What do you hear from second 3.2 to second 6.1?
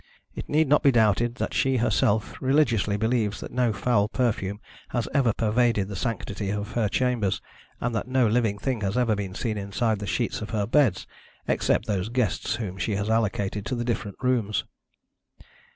that no foul perfume has ever pervaded the